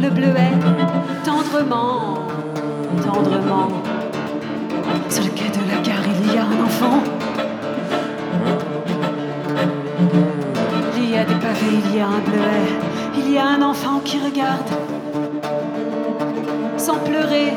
[0.00, 0.52] Le bleuet
[1.24, 2.18] tendrement,
[3.04, 3.68] tendrement.
[5.08, 7.02] Sur le quai de la gare, il y a un enfant.
[10.96, 12.68] Il y a des pavés, il y a un bleuet.
[13.18, 14.70] Il y a un enfant qui regarde
[16.78, 17.52] sans pleurer.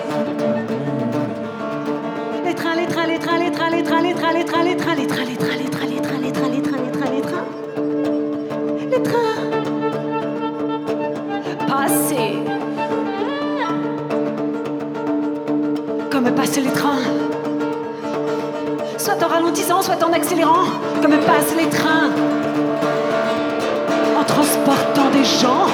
[2.45, 4.75] Les trains, les trains, les trains, les trains, les trains, les trains, les trains, les
[4.75, 7.11] trains, les trains, les trains, les trains, les trains, les trains, les trains,
[8.91, 9.54] les trains,
[16.11, 16.99] Comme passer les trains.
[18.97, 20.65] Soit en ralentissant, soit en accélérant,
[21.01, 22.09] comme passent les trains.
[24.19, 25.67] En transportant des gens.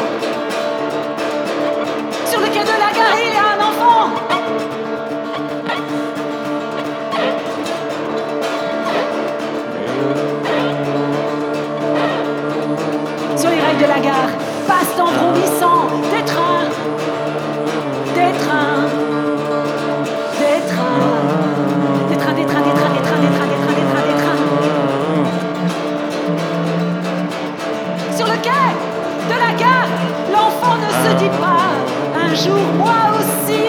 [32.43, 33.63] Jour moi aussi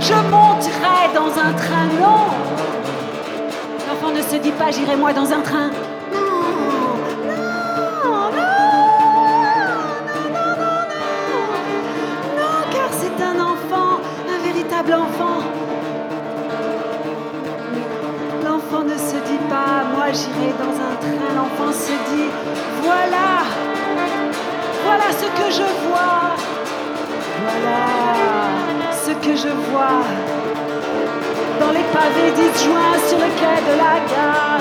[0.00, 2.24] je monterai dans un train non.
[3.86, 5.70] L'enfant ne se dit pas j'irai moi dans un train.
[6.12, 6.94] Non, non,
[7.28, 7.44] non,
[8.04, 8.26] non,
[10.34, 10.76] non, non, non.
[12.40, 13.92] Non, car c'est un enfant,
[14.34, 15.38] un véritable enfant.
[18.44, 21.30] L'enfant ne se dit pas moi j'irai dans un train.
[21.38, 22.30] L'enfant se dit
[22.82, 23.28] voilà,
[24.84, 26.36] voilà ce que je vois.
[27.46, 27.93] Voilà
[29.06, 30.00] ce que je vois
[31.60, 34.60] dans les pavés disjoints sur le quai de la gare.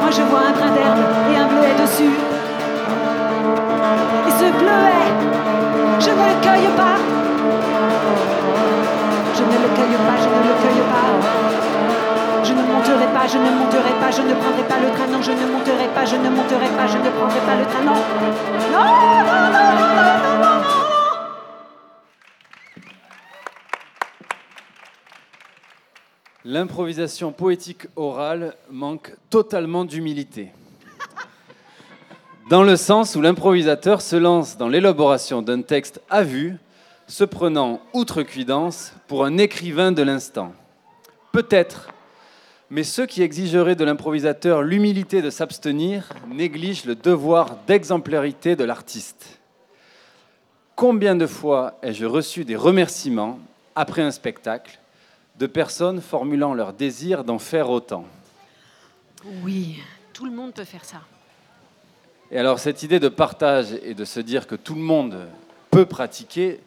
[0.00, 2.16] Moi je vois un brin d'herbe et un bleuet dessus.
[4.26, 5.06] Et ce bleuet,
[6.00, 6.98] je ne le cueille pas.
[9.36, 11.43] Je ne le cueille pas, je ne le cueille pas.
[13.26, 16.04] Je ne monterai pas, je ne prendrai pas le train, non, je ne monterai pas,
[16.04, 17.94] je ne monterai pas, je ne prendrai pas le train, non.
[18.70, 20.62] Non, non, non, non, non, non, non, non.
[26.44, 30.52] L'improvisation poétique orale manque totalement d'humilité.
[32.50, 36.58] Dans le sens où l'improvisateur se lance dans l'élaboration d'un texte à vue,
[37.06, 40.52] se prenant outrecuidance pour un écrivain de l'instant.
[41.32, 41.88] Peut-être,
[42.74, 49.38] mais ceux qui exigeraient de l'improvisateur l'humilité de s'abstenir négligent le devoir d'exemplarité de l'artiste.
[50.74, 53.38] Combien de fois ai-je reçu des remerciements
[53.76, 54.80] après un spectacle
[55.38, 58.06] de personnes formulant leur désir d'en faire autant?
[59.44, 59.78] Oui,
[60.12, 61.02] tout le monde peut faire ça.
[62.32, 65.28] Et alors cette idée de partage et de se dire que tout le monde
[65.70, 66.58] peut pratiquer,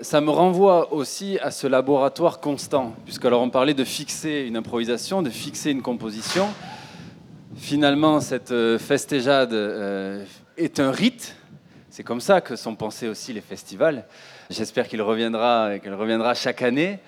[0.00, 4.56] ça me renvoie aussi à ce laboratoire constant, puisque alors on parlait de fixer une
[4.56, 6.48] improvisation, de fixer une composition.
[7.56, 10.24] Finalement, cette euh, festéjade euh,
[10.56, 11.36] est un rite.
[11.88, 14.04] C'est comme ça que sont pensés aussi les festivals.
[14.50, 17.00] J'espère qu'il reviendra, qu'elle reviendra chaque année.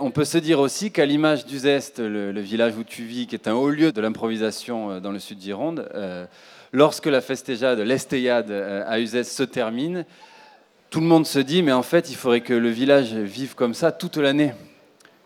[0.00, 3.48] On peut se dire aussi qu'à l'image d'Uzeste, le, village où tu vis, qui est
[3.48, 6.26] un haut lieu de l'improvisation euh, dans le sud d'Ironde, euh,
[6.72, 10.04] lorsque la festéjade, l'estéade euh, à Uzeste se termine,
[10.90, 13.74] tout le monde se dit, mais en fait, il faudrait que le village vive comme
[13.74, 14.54] ça toute l'année,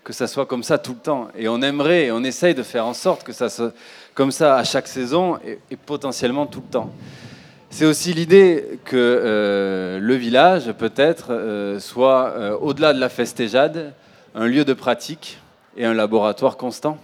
[0.02, 1.28] que ça soit comme ça tout le temps.
[1.36, 3.72] Et on aimerait, et on essaye de faire en sorte que ça soit
[4.14, 5.38] comme ça à chaque saison
[5.70, 6.92] et, potentiellement tout le temps.
[7.70, 13.94] C'est aussi l'idée que euh, le village, peut-être, euh, soit, euh, au-delà de la festéjade,
[14.34, 15.38] un lieu de pratique
[15.76, 16.98] et un laboratoire constant.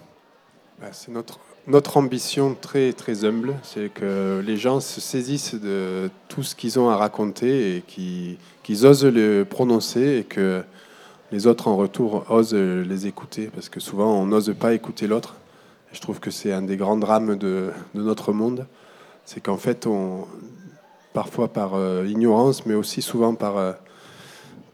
[0.79, 1.39] Bah, c'est notre,
[1.69, 6.81] notre ambition très, très humble, c'est que les gens se saisissent de tout ce qu'ils
[6.81, 10.63] ont à raconter et qu'ils, osent le prononcer et que
[11.31, 15.37] les autres en retour osent les écouter, parce que souvent on n'ose pas écouter l'autre.
[15.93, 18.67] Je trouve que c'est un des grands drames de, de notre monde,
[19.25, 20.27] c'est qu'en fait, on,
[21.13, 23.73] parfois par euh, ignorance, mais aussi souvent par, euh,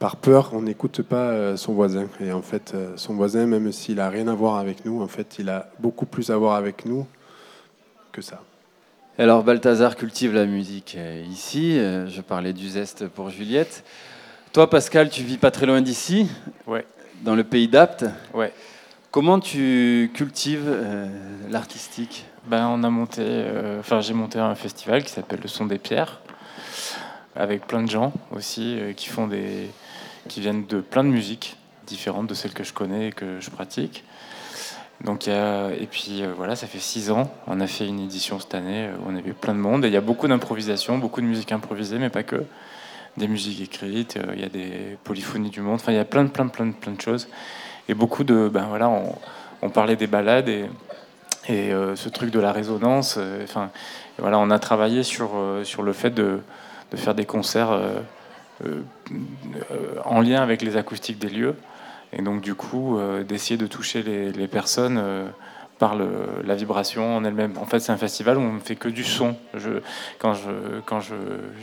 [0.04, 2.08] par peur, on n'écoute pas euh, son voisin.
[2.20, 5.08] Et en fait, euh, son voisin, même s'il a rien à voir avec nous, en
[5.08, 7.06] fait, il a beaucoup plus à voir avec nous
[8.12, 8.42] que ça.
[9.16, 13.82] Alors Balthazar cultive la musique euh, ici, je parlais du zeste pour Juliette.
[14.52, 16.28] Toi, Pascal, tu vis pas très loin d'ici,
[16.66, 16.84] Ouais.
[17.22, 18.04] dans le pays d'Apt.
[18.34, 18.52] Ouais.
[19.10, 21.08] Comment tu cultives euh,
[21.48, 22.26] l'artistique?
[22.46, 25.78] Ben, on a monté, euh, enfin j'ai monté un festival qui s'appelle le Son des
[25.78, 26.20] Pierres,
[27.34, 29.70] avec plein de gens aussi euh, qui font des,
[30.28, 31.56] qui viennent de plein de musiques
[31.86, 34.04] différentes de celles que je connais et que je pratique.
[35.02, 37.30] Donc et puis euh, voilà, ça fait six ans.
[37.46, 39.88] On a fait une édition cette année euh, où on avait plein de monde et
[39.88, 42.44] il y a beaucoup d'improvisation, beaucoup de musique improvisée, mais pas que.
[43.16, 45.76] Des musiques écrites, euh, il y a des polyphonies du monde.
[45.76, 47.28] Enfin, il y a plein plein plein plein de choses
[47.88, 48.90] et beaucoup de, ben voilà,
[49.62, 50.68] on, parlait des balades et
[51.72, 53.70] euh, ce truc de la résonance, euh, enfin,
[54.18, 56.40] voilà, on a travaillé sur, euh, sur le fait de,
[56.90, 58.00] de faire des concerts euh, euh, euh,
[60.04, 61.56] en lien avec les acoustiques des lieux.
[62.16, 65.26] Et donc, du coup, euh, d'essayer de toucher les, personnes euh,
[65.78, 67.58] par la vibration en elle-même.
[67.58, 69.36] En fait, c'est un festival où on ne fait que du son.
[70.18, 71.14] Quand je,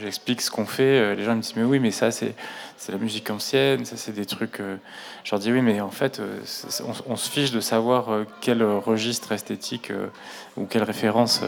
[0.01, 2.35] j'explique ce qu'on fait, euh, les gens me disent Mais oui, mais ça, c'est,
[2.89, 4.59] la musique ancienne, ça, c'est des trucs.
[4.59, 4.75] euh,
[5.23, 6.39] je leur dis Oui, mais en fait, euh,
[7.07, 10.07] on, se fiche de savoir euh, quel registre esthétique euh,
[10.57, 11.41] ou quelle référence.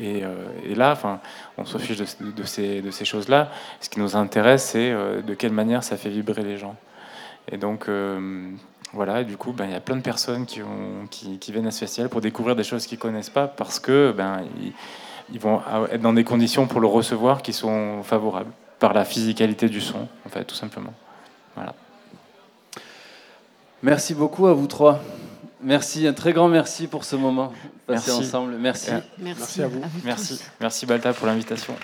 [0.00, 1.20] Euh, et, là, enfin,
[1.58, 3.50] on se fiche de, ces, de ces choses-là.
[3.80, 6.76] Ce qui nous intéresse, c'est euh, de quelle manière ça fait vibrer les gens.
[7.50, 8.48] Et donc, euh,
[8.92, 10.60] voilà, et du coup, ben, il y a plein de personnes qui,
[11.10, 14.42] qui, viennent à ce festival pour découvrir des choses qu'ils connaissent pas parce que ben,
[14.60, 14.72] ils,
[15.32, 15.60] ils vont
[15.90, 20.08] être dans des conditions pour le recevoir qui sont favorables par la physicalité du son,
[20.26, 20.92] en fait, tout simplement.
[21.54, 21.74] Voilà.
[23.82, 25.00] Merci beaucoup à vous trois.
[25.62, 27.52] Merci, un très grand merci pour ce moment
[27.86, 28.26] passé Merci.
[28.26, 28.56] ensemble.
[28.58, 28.90] Merci.
[28.90, 29.80] Euh, Merci, Merci à vous.
[30.04, 30.44] Merci, tous.
[30.60, 31.74] merci Balta pour l'invitation.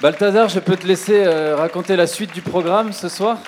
[0.00, 3.38] Balthazar, je peux te laisser euh, raconter la suite du programme ce soir?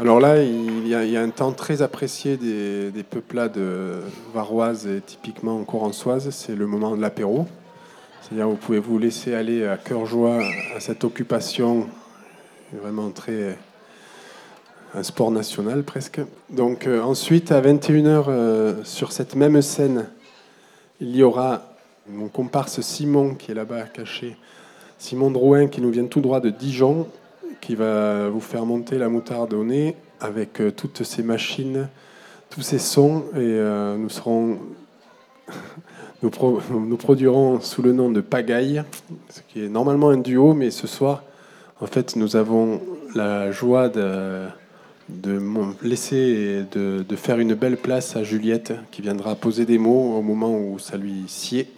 [0.00, 3.58] Alors là, il y, a, il y a un temps très apprécié des, des peuplades
[4.32, 7.48] varoises et typiquement corançoises, c'est le moment de l'apéro.
[8.22, 10.38] C'est-à-dire vous pouvez vous laisser aller à cœur joie
[10.76, 11.88] à cette occupation
[12.72, 13.58] vraiment très
[14.94, 16.20] un sport national presque.
[16.50, 20.06] Donc euh, ensuite à 21h euh, sur cette même scène,
[21.00, 21.62] il y aura
[22.08, 24.36] mon comparse Simon qui est là-bas caché,
[24.98, 27.06] Simon Drouin qui nous vient tout droit de Dijon,
[27.60, 31.88] qui va vous faire monter la moutarde au nez avec euh, toutes ces machines,
[32.50, 33.60] tous ces sons et
[33.98, 34.58] nous serons
[36.22, 36.30] nous,
[36.70, 38.82] nous produirons sous le nom de Pagaille,
[39.28, 41.24] ce qui est normalement un duo, mais ce soir,
[41.80, 42.80] en fait, nous avons
[43.14, 44.46] la joie de,
[45.08, 45.40] de
[45.82, 50.56] laisser de, faire une belle place à Juliette, qui viendra poser des mots au moment
[50.56, 51.68] où ça lui sied.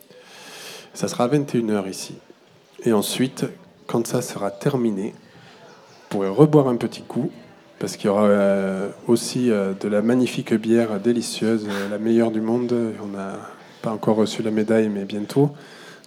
[0.95, 2.15] Ça sera à 21h ici.
[2.85, 3.47] Et ensuite,
[3.87, 7.31] quand ça sera terminé, vous pourrez reboire un petit coup,
[7.79, 12.31] parce qu'il y aura euh, aussi euh, de la magnifique bière délicieuse, euh, la meilleure
[12.31, 12.75] du monde.
[13.03, 13.39] On n'a
[13.81, 15.51] pas encore reçu la médaille, mais bientôt.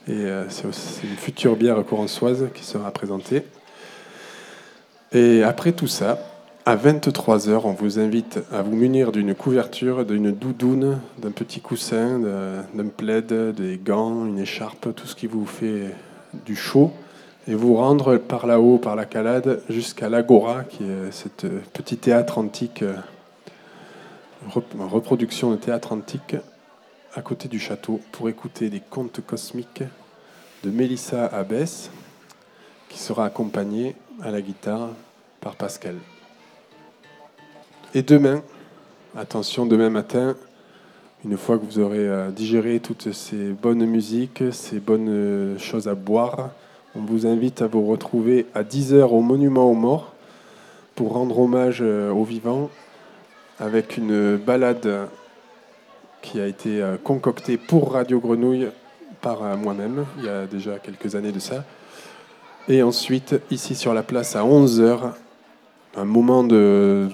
[0.08, 3.46] Et c'est une future bière corançoise qui sera présentée.
[5.14, 6.33] Et après tout ça,
[6.66, 12.20] à 23h, on vous invite à vous munir d'une couverture, d'une doudoune, d'un petit coussin,
[12.20, 15.94] d'un plaid, des gants, une écharpe, tout ce qui vous fait
[16.46, 16.92] du chaud,
[17.50, 22.38] et vous rendre par là-haut, par la calade, jusqu'à l'Agora, qui est ce petit théâtre
[22.38, 22.96] antique, euh,
[24.50, 26.38] rep- reproduction de théâtre antique,
[27.14, 29.84] à côté du château, pour écouter des contes cosmiques
[30.64, 31.92] de Mélissa Abbès,
[32.88, 34.92] qui sera accompagnée à la guitare
[35.42, 35.96] par Pascal.
[37.96, 38.42] Et demain,
[39.16, 40.36] attention, demain matin,
[41.24, 45.88] une fois que vous aurez euh, digéré toutes ces bonnes musiques, ces bonnes euh, choses
[45.88, 46.50] à boire,
[46.96, 50.16] on vous invite à vous retrouver à 10h au Monument aux Morts
[50.96, 52.72] pour rendre hommage euh, aux vivants
[53.60, 55.08] avec une balade
[56.24, 58.70] qui a été concoctée pour Radio Grenouille
[59.22, 61.64] par moi-même il y a déjà quelques années de ça.
[62.68, 65.12] Et ensuite, ici sur la place à 11h,
[65.96, 67.10] un moment de,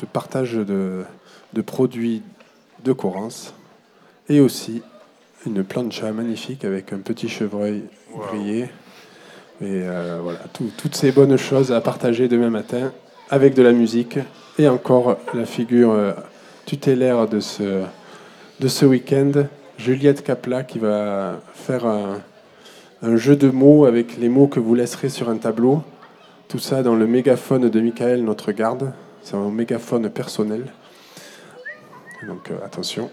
[0.00, 1.02] de partage de,
[1.52, 2.22] de produits
[2.84, 3.54] de Corrance
[4.28, 4.82] et aussi
[5.46, 7.82] une plancha magnifique avec un petit chevreuil
[8.28, 8.64] grillé.
[9.62, 12.92] Et euh, voilà, tout- toutes ces bonnes choses à partager demain matin
[13.28, 14.18] avec de la musique
[14.58, 16.12] et encore la figure euh,
[16.66, 17.82] tutélaire de ce,
[18.60, 19.32] de ce week-end,
[19.78, 22.20] Juliette Capla, qui va faire un,
[23.02, 25.82] un jeu de mots avec les mots que vous laisserez sur un tableau.
[26.48, 28.92] Tout ça dans le mégaphone de Michael, notre garde.
[29.22, 30.66] C'est un mégaphone personnel.
[32.26, 33.10] Donc euh, attention.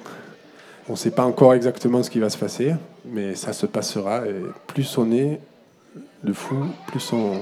[0.89, 2.73] On ne sait pas encore exactement ce qui va se passer,
[3.05, 4.25] mais ça se passera.
[4.25, 5.39] Et plus on est
[6.23, 7.33] de fou, plus on,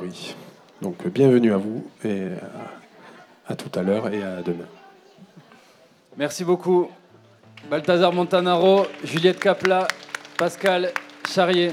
[0.00, 0.34] rit.
[0.80, 2.28] Donc bienvenue à vous et
[3.46, 4.64] à, tout à l'heure et à demain.
[6.16, 6.88] Merci beaucoup.
[7.70, 9.86] Balthazar Montanaro, Juliette Capla,
[10.38, 10.92] Pascal
[11.28, 11.72] Charrier.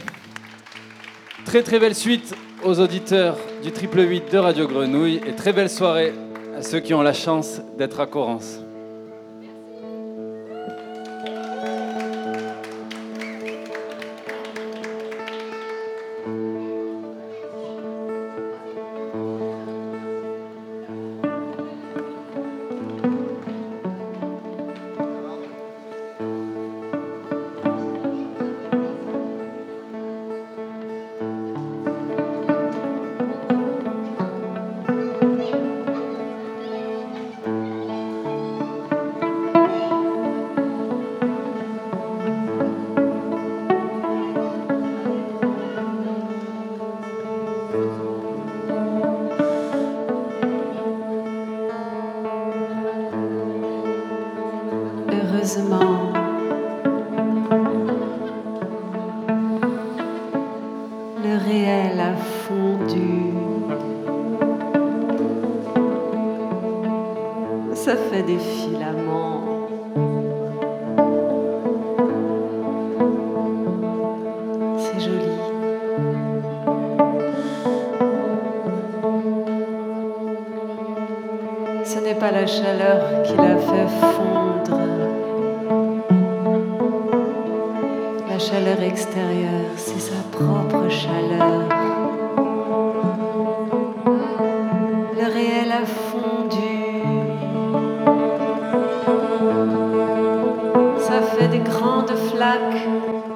[1.46, 5.70] Très très belle suite aux auditeurs du Triple 8 de Radio Grenouille et très belle
[5.70, 6.14] soirée
[6.56, 8.60] à ceux qui ont la chance d'être à Corence.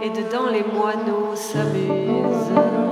[0.01, 2.86] et dedans les moineaux s'amusent.